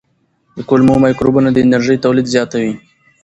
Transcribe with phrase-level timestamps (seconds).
[0.55, 2.73] د کولمو مایکروبونه د انرژۍ تولید زیاتوي.